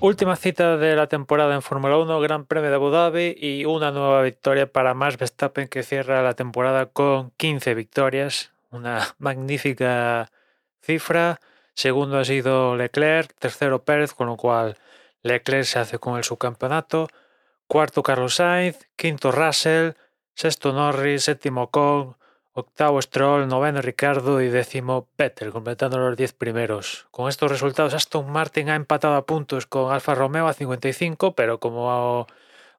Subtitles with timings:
[0.00, 3.90] última cita de la temporada en Fórmula 1, Gran Premio de Abu Dhabi y una
[3.90, 10.30] nueva victoria para Max Verstappen que cierra la temporada con 15 victorias, una magnífica
[10.82, 11.40] cifra.
[11.74, 14.76] Segundo ha sido Leclerc, tercero Pérez, con lo cual
[15.22, 17.08] Leclerc se hace con el subcampeonato.
[17.66, 19.92] Cuarto Carlos Sainz, quinto Russell,
[20.34, 22.16] sexto Norris, séptimo Con,
[22.52, 27.06] octavo Stroll, noveno Ricardo y décimo Vettel, completando los diez primeros.
[27.10, 31.60] Con estos resultados, Aston Martin ha empatado a puntos con Alfa Romeo a 55, pero
[31.60, 32.26] como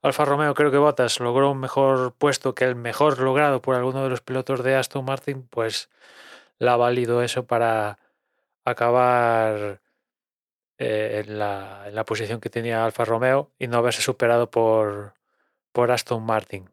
[0.01, 4.03] Alfa Romeo creo que Bottas logró un mejor puesto que el mejor logrado por alguno
[4.03, 5.89] de los pilotos de Aston Martin, pues
[6.59, 7.99] la ha valido eso para
[8.65, 9.81] acabar
[10.77, 15.13] eh, en, la, en, la, posición que tenía Alfa Romeo y no haberse superado por,
[15.71, 16.69] por Aston Martin.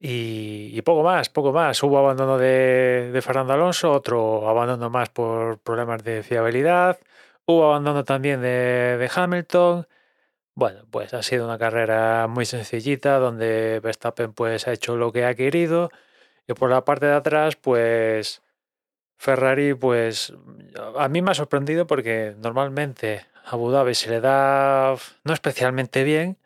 [0.00, 1.82] Y, poco más, poco más.
[1.82, 6.98] Hubo abandono de, de, Fernando Alonso, otro abandono más por problemas de fiabilidad.
[7.46, 9.86] Hubo abandono también de, de, Hamilton.
[10.54, 15.24] Bueno, pues ha sido una carrera muy sencillita donde Verstappen pues ha hecho lo que
[15.24, 15.90] ha querido.
[16.46, 18.42] Y por la parte de atrás, pues
[19.18, 20.32] Ferrari, pues
[20.96, 26.04] a mí me ha sorprendido porque normalmente a Abu Dhabi se le da no especialmente
[26.04, 26.38] bien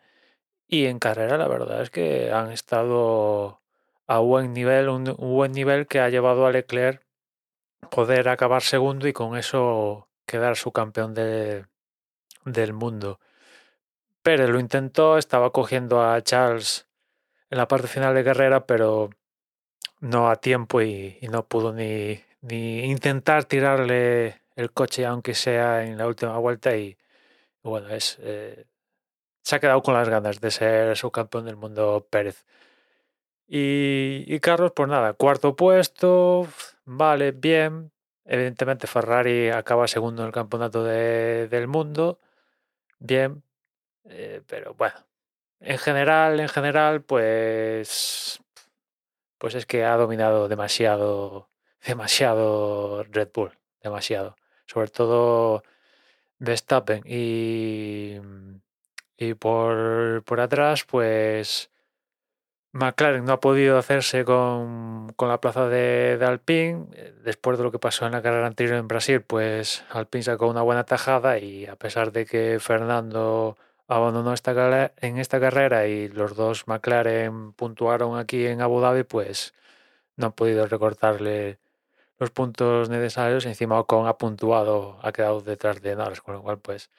[0.73, 3.61] y en carrera la verdad es que han estado
[4.07, 7.05] a buen nivel, un, buen nivel que ha llevado a Leclerc
[7.91, 11.67] poder acabar segundo y con eso quedar su campeón de,
[12.45, 13.19] del mundo.
[14.23, 16.87] Pérez lo intentó, estaba cogiendo a Charles
[17.51, 19.11] en la parte final de carrera, pero
[19.99, 25.99] no a tiempo y, no pudo ni, ni intentar tirarle el coche, aunque sea en
[25.99, 26.75] la última vuelta.
[26.75, 26.97] Y
[27.61, 28.65] bueno, es, eh,
[29.43, 32.45] se ha quedado con las ganas de ser subcampeón del mundo Pérez.
[33.47, 36.47] Y, y, Carlos, pues nada, cuarto puesto,
[36.85, 37.91] vale, bien.
[38.25, 42.19] Evidentemente Ferrari acaba segundo en el campeonato de, del mundo,
[42.99, 43.43] bien,
[44.05, 44.95] eh, pero bueno,
[45.59, 48.41] en general, en general, pues,
[49.37, 51.49] pues es que ha dominado demasiado
[51.85, 54.35] demasiado Red Bull, demasiado.
[54.65, 55.63] Sobre todo
[56.39, 58.19] Verstappen y,
[59.17, 61.69] y por, por atrás, pues
[62.73, 66.87] McLaren no ha podido hacerse con, con la plaza de, de, Alpine.
[67.23, 70.63] Después de lo que pasó en la carrera anterior en Brasil, pues Alpine sacó una
[70.63, 73.57] buena tajada y a pesar de que Fernando
[73.87, 79.53] abandonó esta, en esta carrera y los dos McLaren puntuaron aquí en Abu Dhabi, pues
[80.17, 81.59] no han podido recortarle
[82.19, 83.45] los puntos necesarios.
[83.45, 86.89] Encima Ocon ha puntuado, ha quedado detrás de Norris, con lo cual, pues,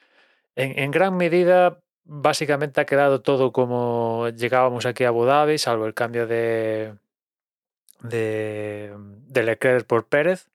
[0.55, 5.85] en, en, gran medida, básicamente ha quedado todo como llegábamos aquí a Abu Dhabi, salvo
[5.85, 6.95] el cambio de,
[8.01, 8.93] de,
[9.27, 10.47] de Leclerc por Pérez.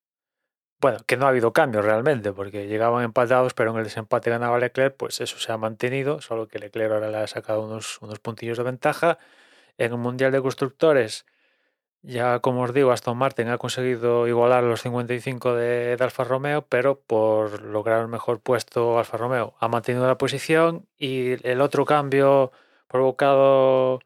[0.81, 4.59] Bueno, que no ha habido cambio realmente, porque llegaban empatados, pero en el desempate ganaba
[4.59, 8.19] Leclerc, pues eso se ha mantenido, solo que Leclerc ahora le ha sacado unos, unos
[8.19, 9.19] puntillos de ventaja.
[9.77, 11.27] En el Mundial de Constructores,
[12.03, 16.63] ya como os digo, Aston Martin ha conseguido igualar los 55 de, de, Alfa Romeo,
[16.67, 21.85] pero por lograr un mejor puesto Alfa Romeo ha mantenido la posición y el otro
[21.85, 22.53] cambio
[22.89, 24.01] provocado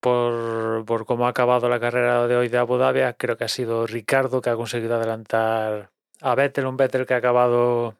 [0.00, 3.48] por, por cómo ha acabado la carrera de hoy de Abu Dhabi creo que ha
[3.48, 5.90] sido Ricardo que ha conseguido adelantar
[6.20, 7.96] a Vettel, un Vettel que ha acabado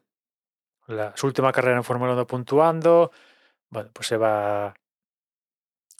[0.87, 3.11] la, su última carrera en Fórmula 1 puntuando.
[3.69, 4.73] Bueno, pues se va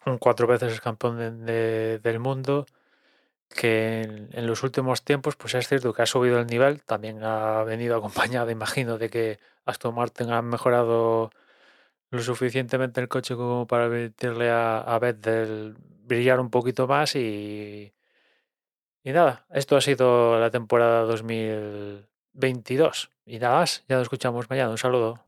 [0.06, 2.66] un cuatro veces campeón de, de, del mundo
[3.50, 7.24] que en, en, los últimos tiempos pues es cierto que ha subido el nivel, también
[7.24, 11.32] ha venido acompañado, imagino, de que Aston Martin ha mejorado
[12.12, 17.94] lo suficientemente el coche como para permitirle a, a Vettel brillar un poquito más y,
[19.04, 24.72] y nada, esto ha sido la temporada 2022 y nada más, ya nos escuchamos mañana,
[24.72, 25.18] un saludo.